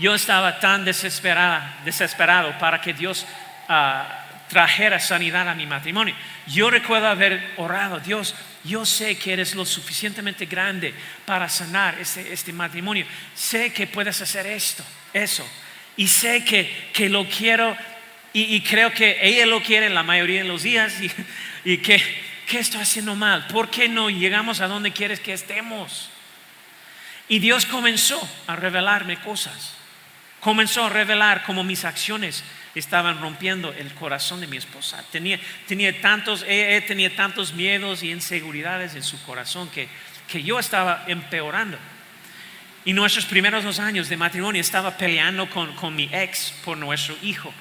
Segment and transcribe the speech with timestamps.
[0.00, 3.26] yo estaba tan desesperada, desesperado para que Dios
[3.68, 6.14] ah, trajera sanidad a mi matrimonio.
[6.46, 8.34] Yo recuerdo haber orado, Dios,
[8.64, 10.94] yo sé que eres lo suficientemente grande
[11.24, 13.06] para sanar este, este matrimonio.
[13.34, 14.82] Sé que puedes hacer esto,
[15.12, 15.48] eso.
[15.96, 17.76] Y sé que, que lo quiero
[18.32, 21.10] y, creo que ella lo quiere la mayoría de los días y,
[21.64, 22.00] y que,
[22.46, 23.48] ¿qué estoy haciendo mal?
[23.48, 26.10] ¿Por qué no llegamos a donde quieres que estemos?
[27.28, 29.79] Y Dios comenzó a revelarme cosas.
[30.40, 32.42] Comenzó a revelar cómo mis acciones
[32.74, 35.04] estaban rompiendo el corazón de mi esposa.
[35.10, 36.44] Tenía, tenía tantos,
[36.86, 39.88] tenía tantos miedos y inseguridades en su corazón que,
[40.28, 41.78] que yo estaba empeorando.
[42.84, 47.14] Y nuestros primeros dos años de matrimonio estaba peleando con, con mi ex por nuestro
[47.22, 47.52] hijo.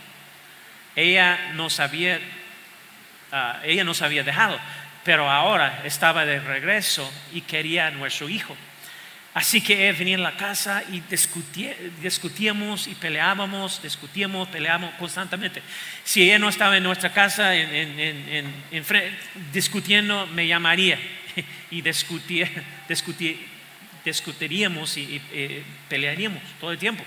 [0.96, 2.20] Ella nos había,
[3.32, 4.58] ah, ella nos había dejado,
[5.04, 8.56] pero ahora estaba de regreso y quería a nuestro hijo.
[9.34, 11.02] Así que él venía en la casa y
[12.02, 15.62] discutíamos y peleábamos, discutíamos, peleábamos constantemente.
[16.04, 17.52] Si ella no estaba en nuestra casa
[19.54, 20.98] discutiendo, me llamaría
[21.72, 21.84] y
[24.04, 25.22] discutiríamos y,
[25.88, 27.04] pelearíamos todo el tiempo.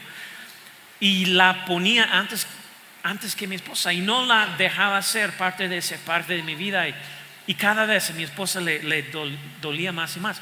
[1.01, 2.47] Y la ponía antes,
[3.03, 6.55] antes que mi esposa y no la dejaba ser parte de esa parte de mi
[6.55, 6.87] vida.
[6.89, 6.95] Y,
[7.55, 9.05] cada vez a mi esposa le,
[9.61, 10.41] dolía más y más.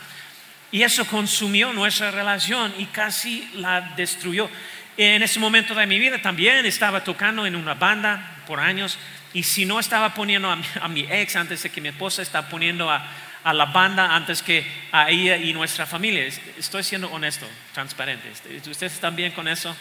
[0.72, 4.48] Y eso consumió nuestra relación y casi la destruyó.
[4.96, 8.98] En ese momento de mi vida también estaba tocando en una banda por años
[9.32, 12.90] y si no estaba poniendo a mi, ex antes de que mi esposa está poniendo
[12.90, 13.04] a,
[13.42, 16.26] a, la banda antes que a ella y nuestra familia.
[16.58, 18.30] Estoy siendo honesto, transparente.
[18.68, 19.74] ¿Ustedes están bien con eso?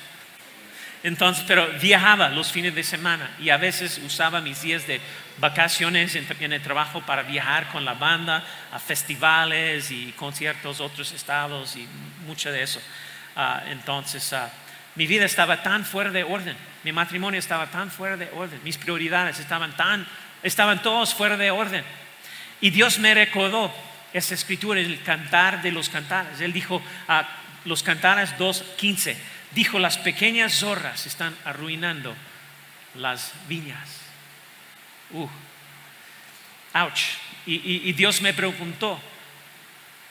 [1.04, 5.00] Entonces, pero viajaba los fines de semana y a veces usaba mis días de
[5.38, 11.78] vacaciones en, el trabajo para viajar con la banda a festivales y conciertos, otros estados
[11.78, 11.88] y
[12.26, 12.82] mucho de eso.
[13.36, 14.52] Ah, entonces, ah,
[14.96, 18.78] mi vida estaba tan fuera de orden, mi matrimonio estaba tan fuera de orden, mis
[18.78, 20.06] prioridades estaban tan,
[20.44, 21.84] estaban todos fuera de orden.
[22.60, 23.74] Y Dios me recordó
[24.12, 26.42] esa escritura, el cantar de los cantares.
[26.42, 27.26] Él dijo a
[27.64, 29.16] los cantares 2.15
[29.52, 32.16] dijo, las pequeñas zorras están arruinando
[32.96, 33.90] las viñas.
[35.12, 35.28] Uh,
[36.74, 37.02] ouch.
[37.46, 39.02] Y, Dios me preguntó,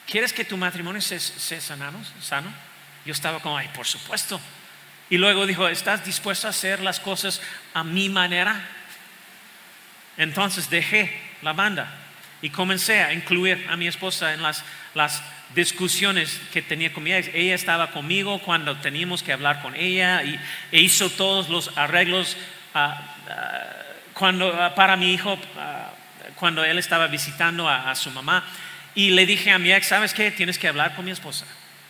[0.06, 1.20] ¿quieres que tu matrimonio sea,
[1.60, 2.52] sano?
[3.04, 4.40] Yo estaba como, ay, por supuesto.
[5.08, 7.40] Y luego dijo, ¿estás dispuesto a hacer las cosas
[7.74, 8.60] a mi manera?
[10.16, 12.07] Entonces dejé la banda
[12.42, 15.22] y comencé a incluir a mi esposa en las, las
[15.54, 17.30] discusiones que tenía con ex.
[17.34, 20.38] Ella estaba conmigo cuando teníamos que hablar con ella y
[20.72, 22.36] e hizo todos los arreglos
[22.74, 23.62] ah, ah,
[24.12, 25.38] cuando, ah, para mi hijo
[26.36, 28.44] cuando él estaba visitando a, su mamá.
[28.94, 30.30] Y le dije a mi ex, ¿sabes qué?
[30.30, 31.46] Tienes que hablar con mi esposa,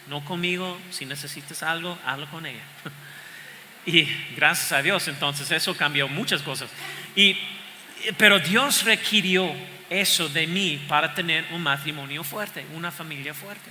[0.08, 0.78] no conmigo.
[0.90, 2.62] Si necesitas algo, habla con ella.
[3.86, 4.04] y
[4.36, 6.70] gracias a Dios, entonces eso cambió muchas cosas.
[7.14, 7.36] Y,
[8.16, 9.54] pero Dios requirió
[9.90, 13.70] eso de mí para tener un matrimonio fuerte, una familia fuerte.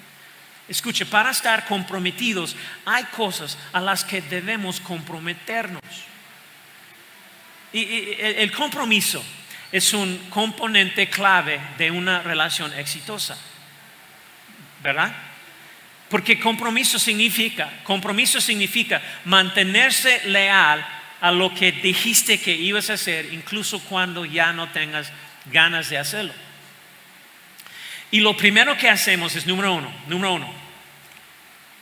[0.68, 2.56] Escuche, para estar comprometidos
[2.86, 5.82] hay cosas a las que debemos comprometernos.
[7.72, 9.24] Y, el compromiso
[9.72, 13.38] es un componente clave de una relación exitosa,
[14.82, 15.16] ¿verdad?
[16.10, 20.86] Porque compromiso significa, compromiso significa mantenerse leal
[21.20, 25.12] a lo que dijiste que ibas a hacer, incluso cuando ya no tengas
[25.52, 26.34] ganas de hacerlo.
[28.12, 30.54] Y lo primero que hacemos es, número uno, número uno,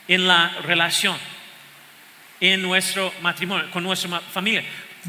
[0.07, 1.17] en la relación,
[2.39, 4.63] en nuestro matrimonio, con nuestra familia,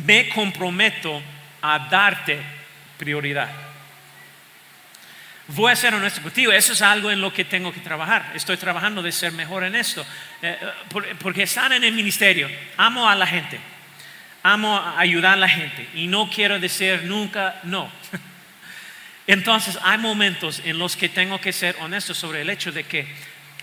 [0.05, 1.23] me comprometo
[1.63, 2.39] a darte
[2.99, 3.49] prioridad.
[5.49, 8.33] Voy a ser honesto contigo, eso es algo en lo que tengo que trabajar.
[8.35, 10.05] Estoy trabajando de ser mejor en esto,
[10.43, 10.59] eh,
[11.21, 13.61] porque están en el ministerio, amo a la gente,
[14.43, 17.91] amo ayudar a la gente y no quiero decir nunca no.
[19.27, 23.07] Entonces hay momentos en los que tengo que ser honesto sobre el hecho de que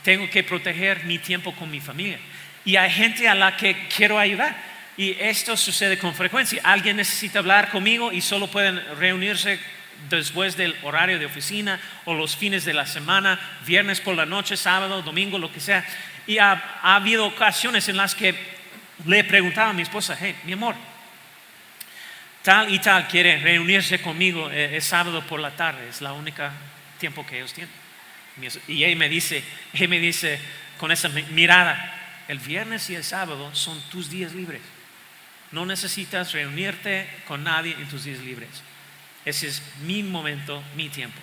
[0.04, 2.20] tengo que proteger mi tiempo con mi familia.
[2.66, 4.56] Y hay gente a la que quiero ayudar.
[4.96, 6.62] Y esto sucede con frecuencia.
[6.64, 9.60] Alguien necesita hablar conmigo y solo pueden reunirse
[10.10, 14.58] después del horario de oficina o los fines de la semana, viernes por la noche,
[14.58, 15.86] sábado, domingo, lo que sea.
[16.28, 16.52] Y ha,
[16.82, 18.36] ha habido ocasiones en las que
[19.06, 20.76] le he preguntado a mi esposa, hey, mi amor,
[22.44, 26.52] tal y tal quiere reunirse conmigo el, sábado por la tarde, es la única
[27.00, 27.74] tiempo que ellos tienen.
[28.68, 29.44] Y ella me dice,
[29.74, 30.40] ella me dice
[30.78, 34.62] con esa mirada, el viernes y el sábado son tus días libres.
[35.52, 38.50] No necesitas reunirte con nadie en tus días libres.
[39.24, 41.20] Ese es mi momento, mi tiempo.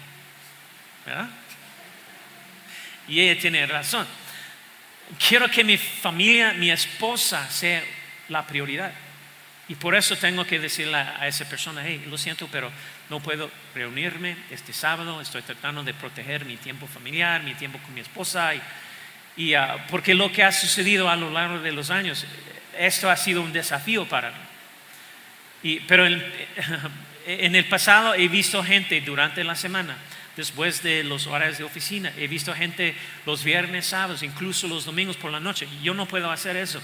[3.08, 4.06] Y ella tiene razón.
[5.28, 7.82] quiero que mi familia, mi esposa sea
[8.28, 8.92] la prioridad.
[9.70, 12.72] Y por eso tengo que decirle a, esa persona, hey, lo siento, pero
[13.08, 17.94] no puedo reunirme este sábado, estoy tratando de proteger mi tiempo familiar, mi tiempo con
[17.94, 18.50] mi esposa,
[19.36, 22.26] y, ah, porque lo que ha sucedido a lo largo de los años,
[22.76, 24.32] esto ha sido un desafío para
[25.62, 25.80] mí.
[25.86, 26.04] pero
[27.26, 29.96] en el pasado he visto gente durante la semana,
[30.36, 35.16] después de los horarios de oficina, he visto gente los viernes, sábados, incluso los domingos
[35.16, 35.68] por la noche.
[35.80, 36.82] Yo no puedo hacer eso.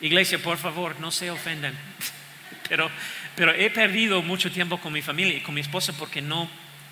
[0.00, 1.74] Iglesia, por favor, no se ofendan.
[2.68, 2.90] Pero,
[3.34, 6.50] pero he perdido mucho tiempo con mi familia y con mi esposa porque no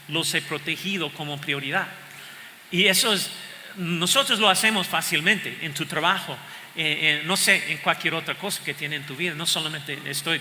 [0.08, 1.86] los he protegido como prioridad.
[2.70, 3.30] Y eso es,
[3.76, 6.36] nosotros lo hacemos fácilmente en tu trabajo,
[7.24, 9.34] no sé, en cualquier otra cosa que tienes en tu vida.
[9.34, 10.40] No solamente estoy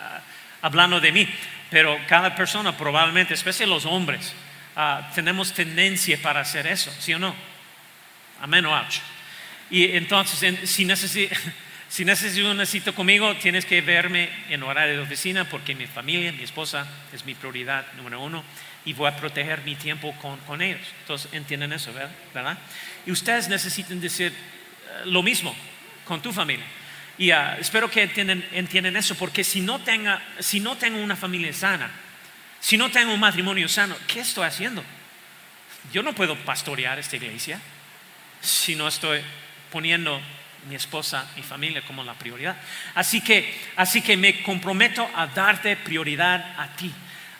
[0.00, 0.20] ah,
[0.62, 1.28] hablando de mí,
[1.70, 4.32] pero cada persona probablemente, especialmente los hombres,
[4.74, 7.34] ah, tenemos tendencia para hacer eso, ¿sí o no?
[8.40, 8.72] Amén o.
[9.70, 11.38] Y entonces, si necesitas
[11.90, 16.30] Si necesitas una cita conmigo, tienes que verme en horario de oficina porque mi familia,
[16.30, 18.44] mi esposa es mi prioridad número uno
[18.84, 20.14] y voy a proteger mi tiempo
[20.46, 20.86] con, ellos.
[21.00, 21.92] Entonces, entienden eso,
[22.32, 22.56] ¿verdad?
[23.04, 25.52] Y ustedes necesitan decir eh, lo mismo
[26.04, 26.64] con tu familia.
[27.18, 31.52] Y ah, espero que entiendan, eso, porque si no, tenga, si no tengo una familia
[31.52, 31.90] sana,
[32.60, 34.84] si no tengo un matrimonio sano, ¿qué estoy haciendo?
[35.92, 37.60] Yo no puedo pastorear esta iglesia
[38.40, 39.22] si no estoy
[39.72, 40.22] poniendo
[40.68, 42.56] mi esposa, mi familia como la prioridad.
[42.94, 46.92] Así que, así que me comprometo a darte prioridad a ti.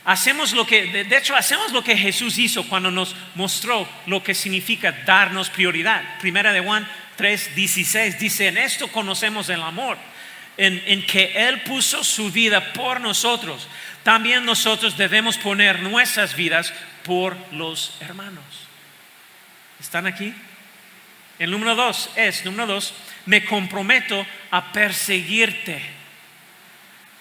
[0.04, 4.34] Hacemos lo que, de hecho, hacemos lo que Jesús hizo cuando nos mostró lo que
[4.34, 6.18] significa darnos prioridad.
[6.20, 6.88] Primera de Juan
[7.18, 9.98] 3:16 dice, en esto conocemos el amor,
[10.56, 13.68] en, en que Él puso su vida por nosotros.
[14.02, 16.72] También nosotros debemos poner nuestras vidas
[17.04, 18.44] por los hermanos.
[19.78, 20.34] ¿Están aquí?
[21.40, 22.92] El número dos es, número dos,
[23.24, 25.80] me comprometo a perseguirte,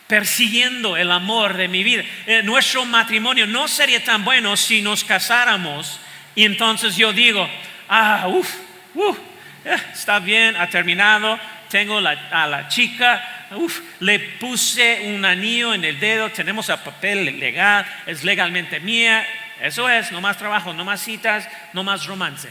[0.07, 2.03] persiguiendo el amor de mi vida.
[2.25, 6.01] Eh, nuestro matrimonio no sería tan bueno si nos casáramos
[6.35, 7.49] y entonces yo digo,
[7.87, 8.55] ah, uff,
[8.93, 9.17] uff,
[9.63, 11.39] eh, está bien, ha terminado,
[11.69, 17.39] tengo a la chica, uff, le puse un anillo en el dedo, tenemos el papel
[17.39, 19.25] legal, es legalmente mía,
[19.61, 22.49] eso es, no más trabajo, no más citas, no más romance.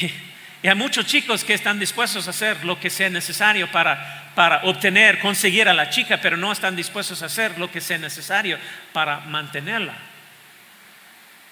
[0.60, 4.64] Y hay muchos chicos que están dispuestos a hacer lo que sea necesario para, para
[4.64, 8.58] obtener, conseguir a la chica, pero no están dispuestos a hacer lo que sea necesario
[8.92, 9.94] para mantenerla.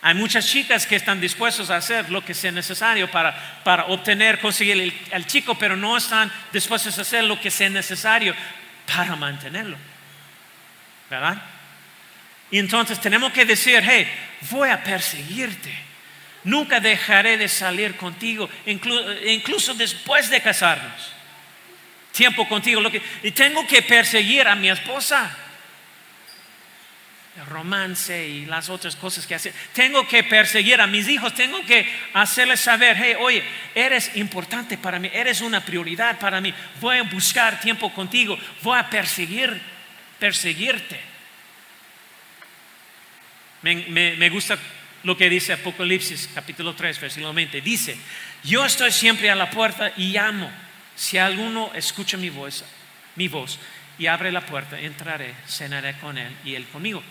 [0.02, 4.40] Hay muchas chicas que están dispuestos a hacer lo que sea necesario para, para obtener,
[4.40, 8.34] conseguir al chico, pero no están dispuestos a hacer lo que sea necesario
[8.92, 9.76] para mantenerlo.
[11.08, 11.40] ¿Verdad?
[12.50, 14.08] Y entonces tenemos que decir, hey,
[14.50, 15.86] voy a perseguirte
[16.46, 21.12] Nunca dejaré de salir contigo, incluso después de casarnos.
[22.12, 22.81] Tiempo contigo.
[23.25, 25.37] Y tengo que perseguir a mi esposa.
[27.37, 29.52] El romance y las otras cosas que hacer.
[29.72, 31.34] Tengo que perseguir a mis hijos.
[31.34, 31.84] Tengo que
[32.14, 33.42] hacerles saber, hey, oye,
[33.75, 35.10] eres importante para mí.
[35.12, 36.54] Eres una prioridad para mí.
[36.81, 38.38] Voy a buscar tiempo contigo.
[38.62, 39.60] Voy a perseguir,
[40.20, 41.00] perseguirte.
[43.62, 44.56] Me gusta
[45.06, 47.61] lo que dice Apocalipsis capítulo 3, versículo 20.
[47.61, 47.97] Dice,
[48.43, 50.50] yo estoy siempre a la puerta y llamo.
[50.97, 52.64] Si alguno escucha mi voz,
[53.14, 53.61] mi voz
[54.00, 57.04] y abre la puerta, entraré, cenaré con él y él conmigo.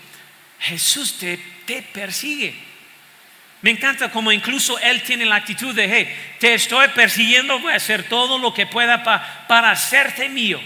[0.60, 2.54] Jesús te, te persigue.
[3.62, 7.76] Me encanta como incluso Él tiene la actitud de, hey, te estoy persiguiendo, voy a
[7.76, 10.60] hacer todo lo que pueda para hacerte mío.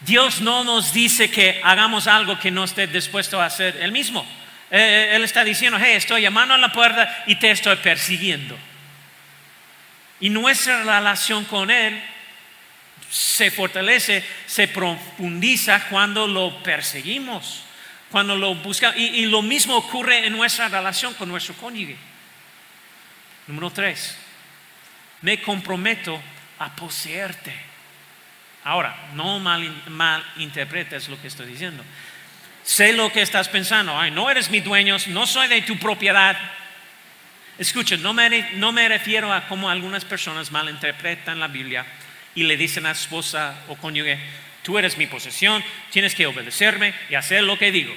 [0.00, 4.26] Dios no nos dice que hagamos algo que no esté dispuesto a hacer Él mismo.
[4.70, 8.58] Eh, eh, él está diciendo, hey, estoy llamando a la puerta y te estoy persiguiendo.
[10.20, 12.02] Y nuestra relación con Él
[13.10, 17.62] se fortalece, se profundiza cuando lo perseguimos,
[18.10, 18.96] cuando lo buscamos.
[18.96, 21.96] Y, lo mismo ocurre en nuestra relación con nuestro cónyuge.
[23.46, 24.16] Número tres,
[25.20, 26.20] me comprometo
[26.58, 27.54] a poseerte.
[28.64, 31.84] Ahora, no malinterpretes lo que estoy diciendo.
[32.66, 33.96] Sé lo que estás pensando.
[33.96, 36.36] Ay, no eres mi dueño, no soy de tu propiedad.
[37.58, 41.86] Escucha, no me, refiero a cómo algunas personas malinterpretan la Biblia
[42.34, 44.18] y le dicen a esposa o cónyuge,
[44.64, 47.94] tú eres mi posesión, tienes que obedecerme y hacer lo que digo.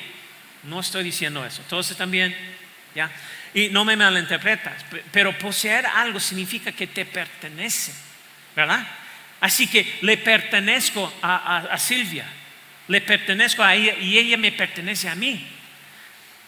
[0.61, 1.63] No estoy diciendo eso.
[1.63, 2.35] Entonces también,
[2.93, 3.09] ¿ya?
[3.55, 7.91] Y no me malinterpretas, pero poseer algo significa que te pertenece,
[8.55, 8.85] ¿verdad?
[9.41, 12.25] Así que le pertenezco a Silvia
[12.89, 15.47] le pertenezco a ella y ella me pertenece a mí.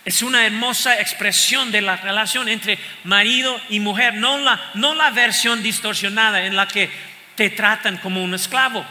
[0.04, 5.12] Es una hermosa expresión de la relación entre marido y mujer, no la, no la
[5.12, 6.90] versión distorsionada en la que
[7.36, 8.84] te tratan como un esclavo.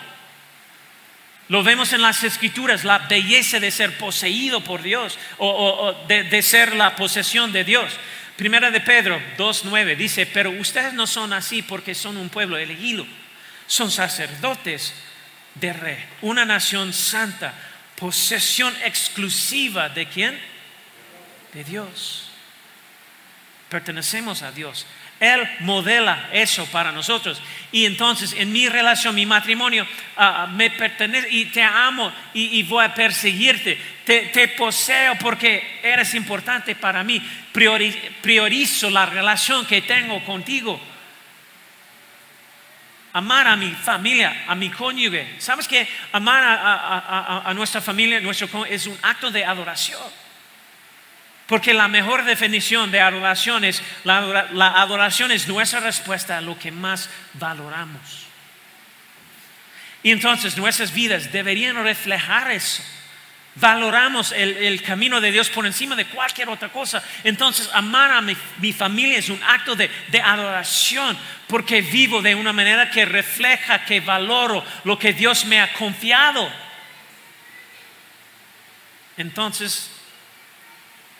[1.48, 6.42] Lo vemos en las escrituras, la belleza de ser poseído por Dios o, de, de,
[6.42, 7.92] ser la posesión de Dios.
[8.36, 13.04] Primera de Pedro 2.9 dice, pero ustedes no son así porque son un pueblo elegido,
[13.66, 14.94] son sacerdotes
[15.54, 17.54] de rey, una nación santa,
[17.96, 20.40] posesión exclusiva de quién?
[21.52, 22.30] De Dios.
[23.68, 24.86] Pertenecemos a Dios.
[25.20, 27.40] Él modela eso para nosotros.
[27.70, 32.84] Y entonces en mi relación, mi matrimonio, ah, me pertenece y te amo y, voy
[32.84, 33.78] a perseguirte.
[34.04, 37.22] Te, poseo porque eres importante para mí.
[37.52, 40.80] priorizo la relación que tengo contigo.
[43.12, 45.36] Amar a mi familia, a mi cónyuge.
[45.38, 50.00] ¿Sabes que amar a, nuestra familia nuestro es un acto de adoración?
[51.46, 54.18] Porque la mejor definición de adoración es, la,
[54.80, 58.26] adoración es nuestra respuesta a lo que más valoramos.
[60.04, 62.84] Y entonces nuestras vidas deberían reflejar eso.
[63.56, 67.02] Valoramos el, camino de Dios por encima de cualquier otra cosa.
[67.24, 72.52] Entonces, amar a mi, familia es un acto de, de, adoración porque vivo de una
[72.52, 76.50] manera que refleja, que valoro lo que Dios me ha confiado.
[79.16, 79.90] Entonces,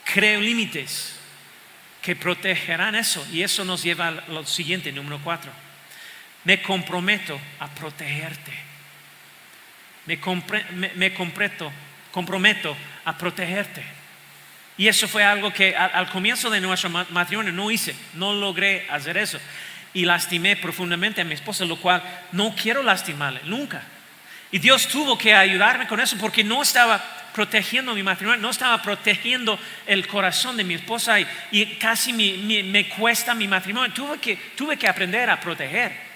[0.05, 1.17] creo límites
[2.03, 3.27] que protegerán eso.
[3.33, 5.51] Y eso nos lleva a lo siguiente, número cuatro.
[6.45, 8.53] Me comprometo a protegerte.
[10.07, 10.19] Me,
[11.13, 11.73] comprometo,
[12.11, 13.83] comprometo a protegerte.
[14.77, 19.17] Y eso fue algo que al, comienzo de nuestro matrimonio no hice, no logré hacer
[19.19, 19.39] eso.
[19.93, 22.03] Y lastimé profundamente a mi esposa, lo cual
[22.33, 23.83] no quiero lastimarle, nunca.
[24.53, 27.03] Y Dios tuvo que ayudarme con eso porque no estaba
[27.35, 31.19] protegiendo mi matrimonio, no estaba protegiendo el corazón de mi esposa
[31.51, 33.93] y, casi me cuesta mi matrimonio.
[33.93, 36.11] Tuve que, tuve que aprender a proteger.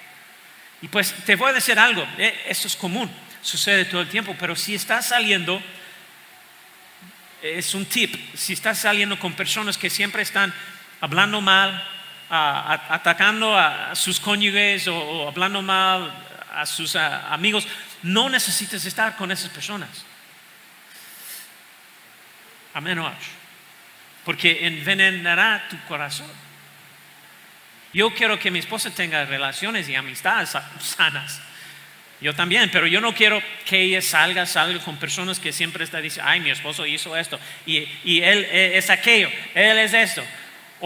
[0.85, 3.11] Y pues te voy a decir algo, eh, esto es común,
[3.41, 5.63] sucede todo el tiempo, pero si estás saliendo,
[7.45, 10.53] es un tip, si estás saliendo con personas que siempre están
[11.01, 11.87] hablando mal,
[12.31, 16.11] atacando a sus cónyuges o, hablando mal
[16.55, 17.69] a sus amigos,
[18.03, 20.07] no necesitas estar con esas personas
[22.73, 23.13] a menos,
[24.25, 26.31] porque envenenará tu corazón.
[27.93, 31.41] Yo quiero que mi esposa tenga relaciones y amistades sanas.
[32.21, 36.01] Yo también, pero yo no quiero que ella salga, salga con personas que siempre está
[36.01, 40.25] diciendo, ay, mi esposo hizo esto y, y él es aquello, él es esto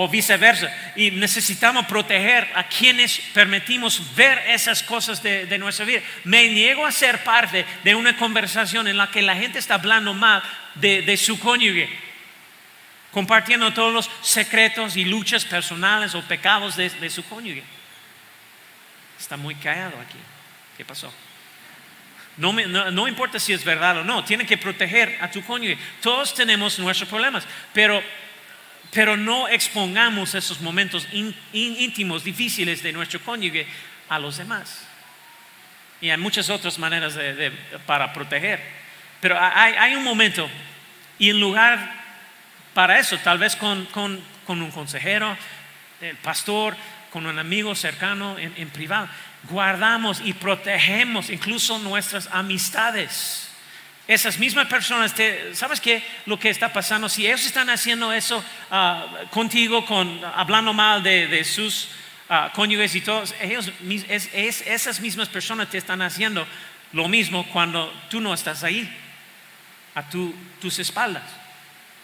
[0.00, 0.72] o viceversa.
[0.94, 6.02] Y necesitamos proteger a quienes permitimos ver esas cosas de, nuestra vida.
[6.22, 10.14] Me niego a ser parte de una conversación en la que la gente está hablando
[10.14, 10.40] mal
[10.76, 11.88] de, su cónyuge,
[13.10, 17.64] compartiendo todos los secretos y luchas personales o pecados de, su cónyuge.
[19.18, 20.18] Está muy callado aquí.
[20.78, 21.12] ¿Qué pasó?
[22.38, 25.76] No, no, importa si es verdad o no, tiene que proteger a tu cónyuge.
[26.00, 27.44] Todos tenemos nuestros problemas,
[27.74, 28.00] pero
[28.90, 31.06] pero no expongamos esos momentos
[31.52, 33.66] íntimos, difíciles de nuestro cónyuge
[34.08, 34.86] a los demás.
[36.00, 37.18] Y hay muchas otras maneras
[37.84, 38.60] para proteger.
[39.20, 40.48] Pero hay, un momento,
[41.18, 41.92] y en lugar
[42.72, 43.86] para eso, tal vez con,
[44.46, 45.36] un consejero,
[46.00, 46.76] el pastor,
[47.10, 49.08] con un amigo cercano en privado,
[49.44, 53.48] guardamos y protegemos incluso nuestras amistades
[54.08, 55.14] esas mismas personas,
[55.52, 56.02] ¿sabes qué?
[56.24, 61.44] Lo que está pasando, si ellos están haciendo eso ah, contigo, con, hablando mal de,
[61.44, 61.90] sus
[62.30, 63.70] uh, cónyuges y todos, ellos,
[64.32, 66.46] esas mismas personas te están haciendo
[66.92, 68.90] lo mismo cuando tú no estás ahí,
[69.94, 71.24] a tus espaldas.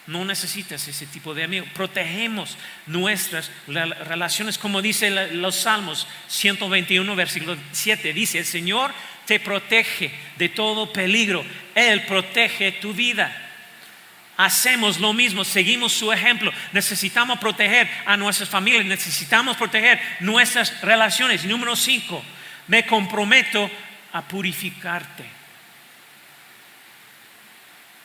[0.07, 1.67] No necesitas ese tipo de amigo.
[1.73, 8.13] Protegemos nuestras relaciones, como dice los Salmos 121, versículo 7.
[8.13, 8.93] Dice, el Señor
[9.25, 11.45] te protege de todo peligro.
[11.75, 13.35] Él protege tu vida.
[14.37, 16.53] Hacemos lo mismo, seguimos su ejemplo.
[16.73, 21.45] Necesitamos proteger a nuestras familias, necesitamos proteger nuestras relaciones.
[21.45, 22.23] Número 5,
[22.67, 23.71] me comprometo
[24.13, 25.44] a purificarte.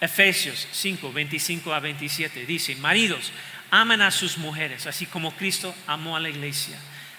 [0.01, 3.31] Efesios 5, 25 a 27 dice, maridos,
[3.71, 6.77] amen a sus mujeres, así como Cristo amó a la iglesia.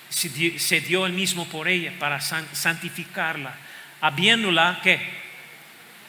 [0.09, 3.55] Se dio el mismo por ella para santificarla
[4.01, 4.99] habiéndola que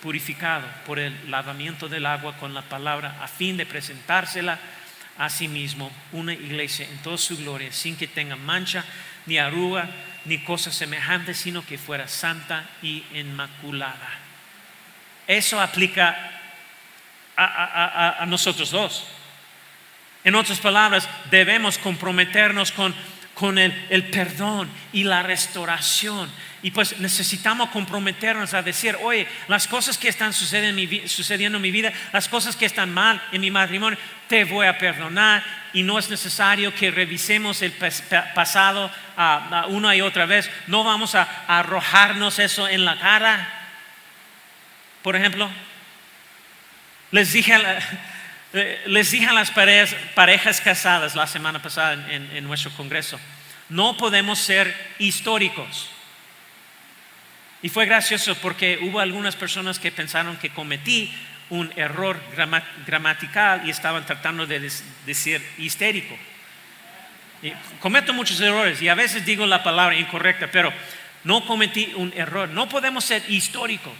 [0.01, 4.57] purificado por el lavamiento del agua con la palabra a fin de presentársela
[5.17, 8.83] a sí mismo una iglesia en toda su gloria sin que tenga mancha
[9.27, 9.89] ni arruga
[10.25, 14.09] ni cosa semejante sino que fuera santa y inmaculada
[15.27, 16.40] eso aplica
[17.37, 19.07] a, nosotros dos
[20.23, 22.93] En otras palabras, debemos comprometernos con,
[23.33, 26.29] con el, el perdón y la restauración.
[26.63, 31.57] Y pues necesitamos comprometernos a decir, oye, las cosas que están sucediendo en, mi, sucediendo
[31.57, 33.97] en mi vida, las cosas que están mal en mi matrimonio,
[34.27, 35.43] te voy a perdonar.
[35.73, 37.71] Y no es necesario que revisemos el
[38.35, 38.91] pasado
[39.69, 40.51] una y otra vez.
[40.67, 43.49] No vamos a, arrojarnos eso en la cara.
[45.01, 45.49] Por ejemplo,
[47.11, 47.79] les dije a,
[48.53, 53.19] eh, les dije a las parejas, parejas casadas la semana pasada en, en nuestro congreso,
[53.69, 55.89] no podemos ser históricos.
[57.61, 61.13] Y fue gracioso porque hubo algunas personas que pensaron que cometí
[61.51, 62.19] un error
[62.87, 64.71] gramatical y estaban tratando de
[65.05, 66.17] decir histérico.
[67.79, 70.73] cometo muchos errores y a veces digo la palabra incorrecta, pero
[71.25, 72.49] no cometí un error.
[72.49, 73.93] No podemos ser históricos.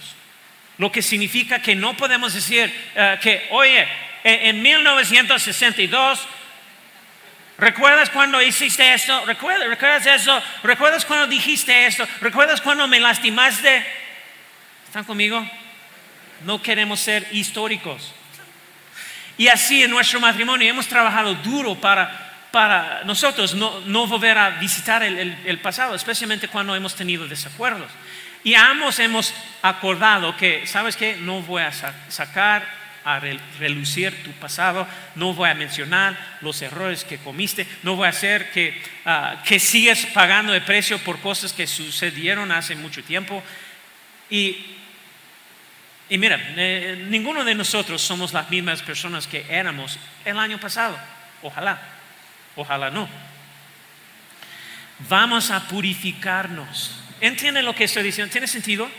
[0.78, 3.88] Lo que significa que no podemos decir eh, que, oye,
[4.24, 6.28] en 1962
[7.62, 9.24] ¿Recuerdas cuando hiciste esto?
[9.28, 10.42] ¿Recuerdas, ¿Recuerdas eso?
[10.64, 12.08] ¿Recuerdas cuando dijiste esto?
[12.20, 13.86] ¿Recuerdas cuando me lastimaste?
[14.88, 15.48] ¿Están conmigo?
[16.44, 18.16] No queremos ser históricos.
[19.38, 24.50] Y así en nuestro matrimonio hemos trabajado duro para, para nosotros no, no volver a
[24.60, 27.92] visitar el, el, pasado, especialmente cuando hemos tenido desacuerdos.
[28.44, 31.16] Y ambos hemos acordado que, ¿sabes qué?
[31.18, 31.72] No voy a
[32.10, 33.20] sacar a
[33.60, 38.52] relucir tu pasado, no voy a mencionar los errores que comiste, no voy a hacer
[38.52, 43.44] que, uh, que sigas pagando el precio por cosas que sucedieron hace mucho tiempo.
[44.30, 44.66] Y,
[46.10, 50.98] y mira, eh, ninguno de nosotros somos las mismas personas que éramos el año pasado.
[51.42, 51.80] Ojalá,
[52.56, 53.10] ojalá no.
[55.10, 57.02] Vamos a purificarnos.
[57.22, 58.32] ¿Entienden lo que estoy diciendo?
[58.32, 58.90] ¿Tiene sentido?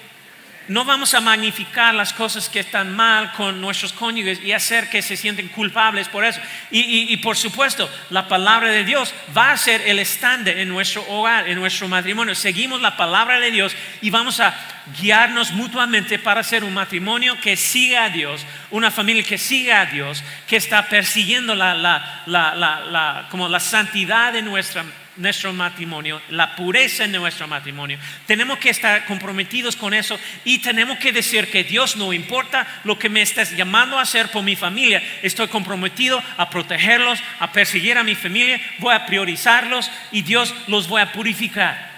[0.69, 5.03] no vamos a magnificar las cosas que están mal con nuestros cónyuges y hacer que
[5.03, 6.41] se sienten culpables por eso.
[6.71, 11.49] Y, por supuesto, la palabra de Dios va a ser el estándar en nuestro hogar,
[11.49, 12.35] en nuestro matrimonio.
[12.35, 14.55] Seguimos la palabra de Dios y vamos a
[15.01, 19.87] guiarnos mutuamente para hacer un matrimonio que siga a Dios, una familia que siga a
[19.87, 24.85] Dios, que está persiguiendo la, como la santidad de nuestra
[25.17, 27.99] nuestro matrimonio, la pureza en nuestro matrimonio.
[28.27, 32.99] Tenemos que estar comprometidos con eso y tenemos que decir que Dios no importa lo
[32.99, 37.99] que me estés llamando a hacer por mi familia, estoy comprometido a protegerlos, a perseguir
[37.99, 41.91] a mi familia, voy a priorizarlos y Dios los voy a purificar.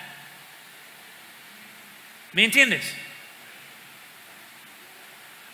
[2.33, 2.97] ¿Me entiendes?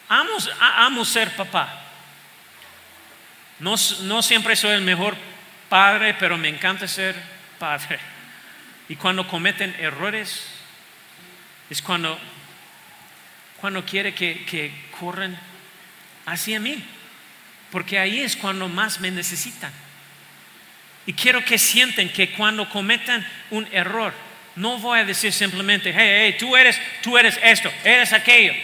[0.09, 1.85] Amo, ser papá.
[3.59, 5.15] No, no siempre soy el mejor
[5.69, 8.01] padre, pero me encanta ser Padre.
[8.89, 10.47] Y cuando cometen errores,
[11.69, 12.19] es cuando,
[13.61, 15.39] cuando quiere que, que corran
[16.27, 16.83] hacia mí.
[17.71, 19.73] Porque ahí es cuando más me necesitan.
[21.07, 24.13] Y quiero que sienten que cuando cometan un error,
[24.57, 28.55] no voy a decir simplemente, hey, hey, tú eres, tú eres esto, eres aquello.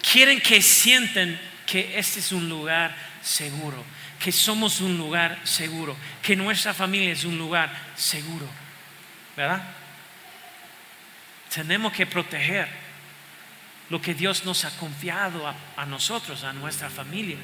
[0.00, 3.84] Quieren que sienten que este es un lugar seguro
[4.26, 8.44] que somos un lugar seguro, que nuestra familia es un lugar seguro,
[9.36, 9.62] ¿verdad?
[11.54, 12.66] Tenemos que proteger
[13.88, 17.36] lo que Dios nos ha confiado a, nosotros, a nuestra familia.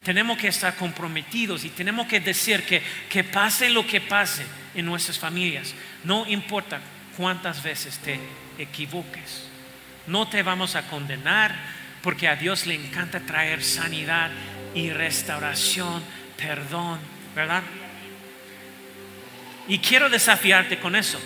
[0.00, 2.80] Tenemos que estar comprometidos y tenemos que decir que,
[3.10, 6.78] que pase lo que pase en nuestras familias, no importa
[7.16, 8.20] cuántas veces te
[8.56, 9.48] equivoques,
[10.06, 11.56] no te vamos a condenar
[12.04, 14.30] porque a Dios le encanta traer sanidad
[14.74, 16.02] y restauración,
[16.36, 16.98] perdón,
[17.34, 17.62] ¿verdad?
[19.68, 21.20] Y quiero desafiarte con eso.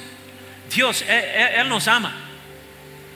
[0.74, 2.14] Dios, él, nos ama.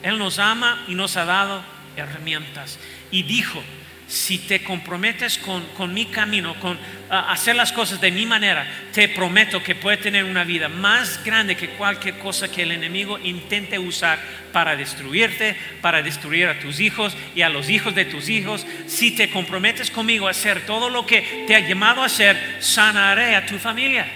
[0.03, 1.63] Él nos ama y nos ha dado
[1.95, 2.79] herramientas.
[3.11, 3.61] Y dijo,
[4.07, 9.61] si te comprometes con, mi camino, con hacer las cosas de mi manera, te prometo
[9.61, 14.17] que puedes tener una vida más grande que cualquier cosa que el enemigo intente usar
[14.53, 18.65] para destruirte, para destruir a tus hijos y a los hijos de tus hijos.
[18.87, 23.35] Si te comprometes conmigo a hacer todo lo que te ha llamado a hacer, sanaré
[23.35, 24.07] a tu familia.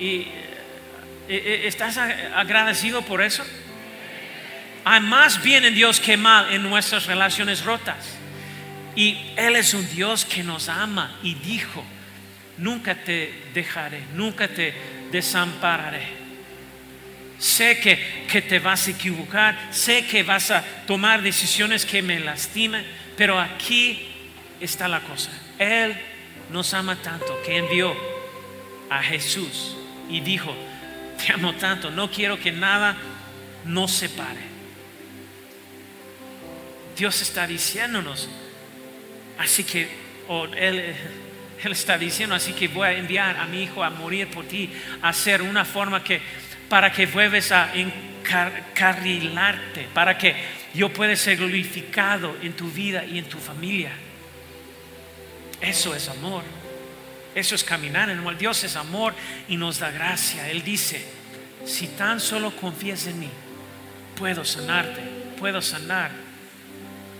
[0.00, 0.28] ¿Y eh,
[1.28, 3.44] eh, estás agradecido por eso?
[4.88, 7.96] Hay más bien en Dios que mal en nuestras relaciones rotas.
[8.94, 11.84] Y Él es un Dios que nos ama y dijo,
[12.56, 14.72] nunca te dejaré, nunca te
[15.10, 16.06] desampararé.
[17.36, 22.20] Sé que, que te vas a equivocar, sé que vas a tomar decisiones que me
[22.20, 24.06] lastimen, pero aquí
[24.60, 25.32] está la cosa.
[25.58, 25.96] Él
[26.52, 27.92] nos ama tanto que envió
[28.88, 29.76] a Jesús
[30.08, 30.54] y dijo,
[31.18, 32.96] te amo tanto, no quiero que nada
[33.64, 34.55] nos separe.
[36.96, 38.28] Dios está diciéndonos.
[39.38, 39.88] Así que
[40.56, 40.94] él,
[41.64, 45.10] está diciendo, así que voy a enviar a mi hijo a morir por ti, a
[45.10, 46.20] hacer una forma que
[46.68, 50.34] para que vuelves a encarrilarte, para que
[50.74, 53.92] yo pueda ser glorificado en tu vida y en tu familia.
[55.60, 56.42] Eso es amor.
[57.34, 59.14] Eso es caminar en el Dios es amor
[59.46, 60.50] y nos da gracia.
[60.50, 61.04] Él dice,
[61.66, 63.28] si tan solo confías en mí,
[64.16, 65.02] puedo sanarte,
[65.38, 66.25] puedo sanar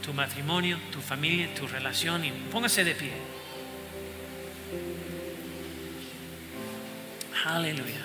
[0.07, 2.25] tu matrimonio, tu familia, tu relación.
[2.25, 3.13] Y póngase de pie.
[7.45, 8.03] Aleluya.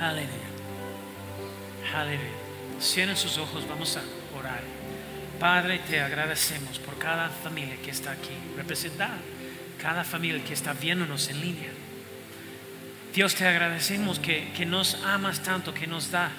[0.00, 0.50] Aleluya.
[1.94, 2.30] Aleluya.
[2.78, 4.02] Cierren sus ojos, vamos a
[4.38, 4.62] orar.
[5.38, 9.16] Padre, te agradecemos por cada familia que está aquí representada,
[9.80, 11.70] cada familia que está viéndonos en línea.
[13.14, 16.30] Dios, te agradecemos que, que nos amas tanto, que nos da,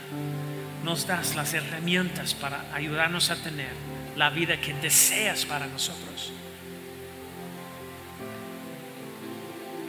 [0.83, 3.69] nos das las herramientas para ayudarnos a tener
[4.15, 6.31] la vida que deseas para nosotros.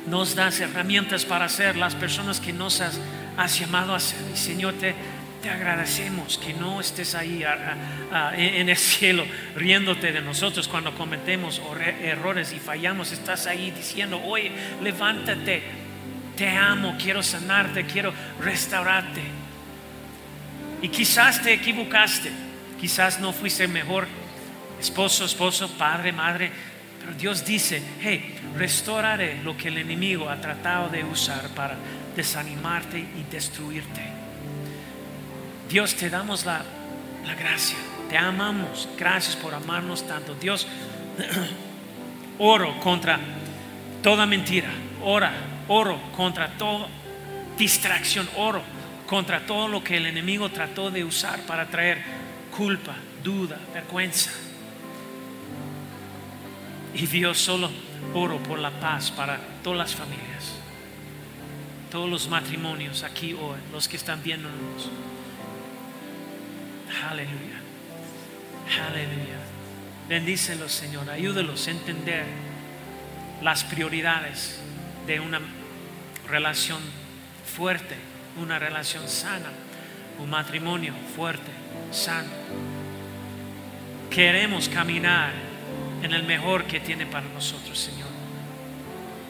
[0.09, 4.19] Nos das herramientas para ser las personas que nos has llamado a ser.
[4.35, 4.97] Y Señor, te,
[5.43, 7.45] te agradecemos que no estés ahí
[8.37, 11.63] en el cielo riéndote de nosotros cuando cometemos
[12.01, 13.13] errores y fallamos.
[13.13, 14.51] Estás ahí diciendo, oye,
[14.83, 15.63] levántate,
[16.37, 19.23] te amo, quiero sanarte, quiero restaurarte.
[20.81, 22.31] Y quizás te equivocaste,
[22.81, 24.07] quizás no fuiste mejor
[24.81, 26.51] esposo, esposo, padre, madre.
[27.01, 31.77] Pero Dios dice, hey, restauraré lo que el enemigo ha tratado de usar para
[32.17, 34.03] desanimarte y destruirte.
[35.69, 36.63] Dios, te damos la,
[37.39, 37.79] gracia,
[38.11, 40.35] te amamos, gracias por amarnos tanto.
[40.35, 40.67] Dios,
[42.39, 43.19] oro contra
[44.03, 44.69] toda mentira,
[45.03, 45.33] ora,
[45.69, 46.89] oro contra toda
[47.59, 48.63] distracción, oro
[49.07, 52.03] contra todo lo que el enemigo trató de usar para traer
[52.57, 54.31] culpa, duda, vergüenza.
[56.95, 57.71] Y Dios solo
[58.15, 60.33] oro por la paz para todas las familias
[61.93, 64.91] todos los matrimonios aquí hoy, los que están viéndonos.
[67.07, 67.61] Aleluya.
[68.89, 69.37] Aleluya.
[70.09, 71.11] Bendícelos, Señor.
[71.11, 72.25] Ayúdelos a entender
[73.43, 74.59] las prioridades
[75.07, 75.41] de una
[76.29, 76.81] relación
[77.57, 77.97] fuerte,
[78.41, 79.51] una relación sana,
[80.19, 81.51] un matrimonio fuerte,
[81.91, 82.31] sano.
[84.11, 85.33] Queremos caminar
[86.03, 88.09] en el mejor que tiene para nosotros, Señor.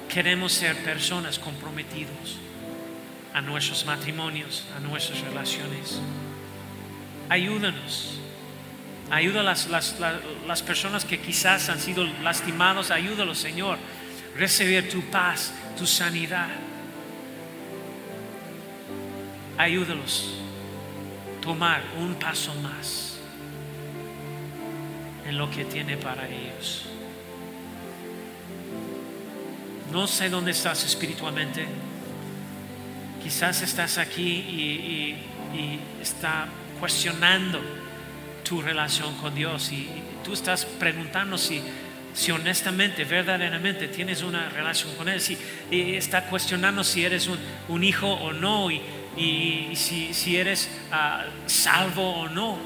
[0.09, 2.39] Queremos ser personas comprometidos
[3.33, 6.01] a nuestros matrimonios, a nuestras relaciones.
[7.29, 8.19] Ayúdanos.
[9.11, 12.91] Ayuda a las, personas que quizás han sido lastimados.
[12.91, 13.79] Ayúdalos, Señor.
[14.37, 16.49] Recibir tu paz, tu sanidad.
[19.59, 20.39] Ayúdalos.
[21.41, 23.19] Tomar un paso más
[25.27, 26.87] en lo que tiene para ellos.
[29.93, 31.67] No sé dónde estás espiritualmente.
[33.23, 35.19] Quizás estás aquí y,
[36.01, 36.47] está
[36.81, 37.61] cuestionando
[38.43, 39.89] tu relación con Dios y,
[40.25, 41.61] tú estás preguntando si,
[42.15, 45.39] si honestamente, verdaderamente tienes una relación con Él, si
[45.71, 47.29] y está cuestionando si eres
[47.69, 52.59] un, hijo o no y, si, eres ah, salvo o no.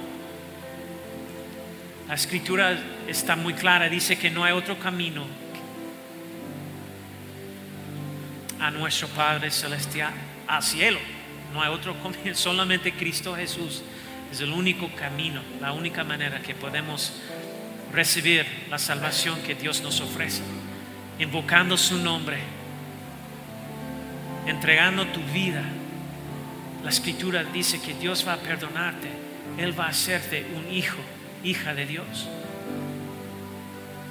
[2.09, 2.78] La escritura
[3.09, 5.26] está muy clara, dice que no hay otro camino
[8.61, 10.12] a nuestro Padre Celestial
[10.46, 10.98] al cielo.
[11.52, 13.82] No hay otro camino, solamente Cristo Jesús
[14.30, 17.12] es el único camino, la única manera que podemos
[17.96, 20.42] recibir la salvación que Dios nos ofrece.
[21.18, 22.38] Invocando su nombre,
[24.46, 25.62] entregando tu vida.
[26.85, 29.09] La escritura dice que Dios va a perdonarte.
[29.56, 30.98] Él va a hacerte un hijo,
[31.42, 32.28] hija de Dios.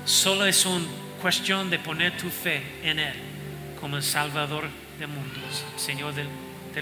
[0.04, 0.86] Solo es una
[1.22, 3.14] cuestión de poner tu fe en Él
[3.80, 4.68] como el Salvador
[4.98, 5.40] del mundo,
[5.78, 6.28] Señor del,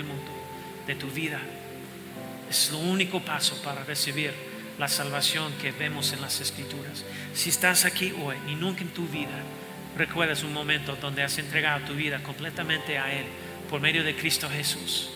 [0.05, 0.31] mundo,
[0.87, 1.41] de tu vida.
[2.49, 7.03] Es el único paso para recibir la salvación que vemos en las escrituras.
[7.33, 9.43] Si estás aquí hoy y nunca en tu vida
[9.97, 13.25] recuerdas un momento donde has entregado tu vida completamente a Él
[13.69, 15.09] por medio de Cristo Jesús,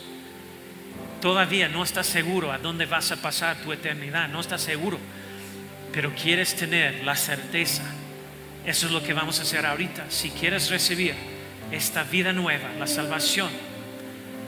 [1.21, 4.99] todavía no estás seguro a dónde vas a pasar tu eternidad, no estás seguro,
[5.91, 7.83] pero quieres tener la certeza.
[8.65, 10.05] Eso es lo que vamos a hacer ahorita.
[10.09, 11.15] Si quieres recibir
[11.71, 13.49] esta vida nueva, la salvación.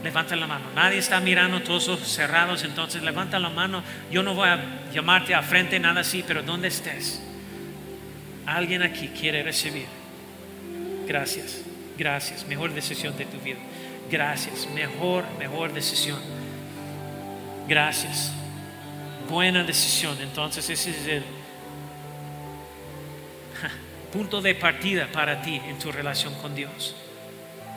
[0.02, 0.64] Levanta la mano.
[0.74, 3.82] Nadie está mirando todos ojos cerrados, entonces levanta la mano.
[4.10, 4.58] Yo no voy a
[4.92, 7.22] llamarte a frente, nada así, pero donde estés,
[8.46, 9.86] alguien aquí quiere recibir.
[11.06, 11.62] Gracias,
[11.98, 12.46] gracias.
[12.46, 13.58] Mejor decisión de tu vida.
[14.10, 16.18] Gracias, mejor, mejor decisión.
[17.68, 18.32] Gracias.
[19.28, 20.16] buena decisión.
[20.20, 21.22] Entonces ese es el
[24.12, 26.96] punto de partida para ti en tu relación con Dios.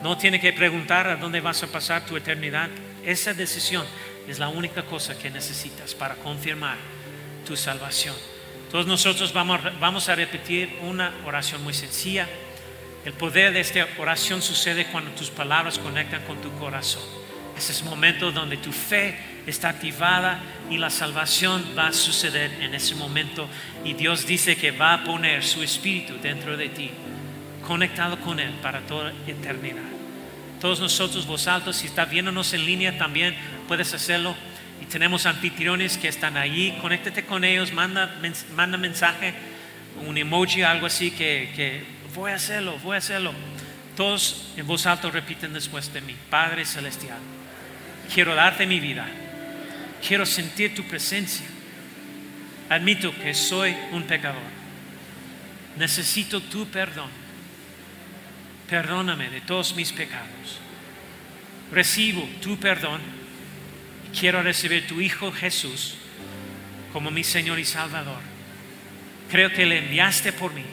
[0.02, 2.70] No tiene que preguntar a dónde vas a pasar tu eternidad.
[3.06, 3.86] Esa decisión
[4.28, 6.78] es la única cosa que necesitas para confirmar
[7.46, 8.16] tu salvación.
[8.72, 12.28] Todos nosotros vamos, vamos a repetir una oración muy sencilla.
[13.06, 17.04] El poder de esta oración sucede cuando tus palabras conectan con tu corazón.
[17.58, 22.52] Ese es el momento donde tu fe está activada y la salvación va a suceder
[22.62, 23.48] en ese momento.
[23.84, 26.92] Y Dios dice que va a poner su espíritu dentro de ti,
[27.67, 29.82] conectado con Él para toda eternidad.
[30.60, 33.36] Todos nosotros, vos altos, si estás viéndonos en línea también
[33.67, 34.36] puedes hacerlo.
[34.82, 36.73] Y tenemos anfitriones que están allí.
[36.82, 38.15] Conéctate con ellos, manda,
[38.56, 39.34] manda mensaje,
[40.06, 41.84] un emoji, algo así que, que
[42.15, 43.34] voy a hacerlo, voy a hacerlo.
[43.95, 47.19] Todos en voz alta repiten después de mí, Padre Celestial,
[48.12, 49.06] quiero darte mi vida,
[50.06, 51.45] quiero sentir tu presencia.
[52.69, 54.41] Admito que soy un pecador.
[55.78, 57.23] Necesito tu perdón
[58.74, 60.58] perdóname de todos mis pecados.
[61.72, 63.02] Recibo tu perdón.
[64.20, 65.94] Quiero recibir tu Hijo Jesús
[66.92, 68.20] como mi Señor y Salvador.
[69.30, 70.64] Creo que le enviaste por mí.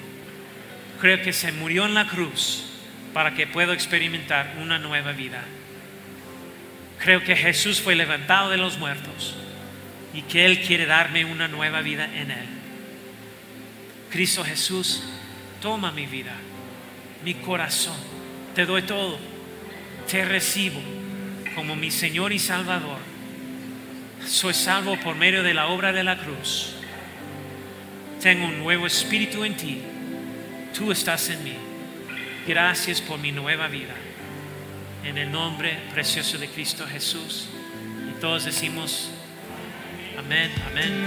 [0.98, 2.64] Creo que se murió en la cruz
[3.12, 5.44] para que pueda experimentar una nueva vida.
[7.00, 9.36] Creo que Jesús fue levantado de los muertos
[10.14, 12.48] y que Él quiere darme una nueva vida en Él.
[14.08, 15.02] Cristo Jesús,
[15.60, 16.34] toma mi vida
[17.24, 17.96] mi corazón.
[18.54, 19.18] Te doy todo.
[20.10, 20.80] Te recibo
[21.54, 22.98] como mi Señor y Salvador.
[24.26, 26.74] Soy salvo por medio de la obra de la cruz.
[28.20, 29.80] Tengo un nuevo espíritu en ti.
[30.76, 31.54] Tú estás en mí.
[32.46, 33.94] Gracias por mi nueva vida.
[35.04, 37.48] En el nombre precioso de Cristo Jesús.
[38.08, 39.10] Y todos decimos,
[40.18, 41.06] amén, amén.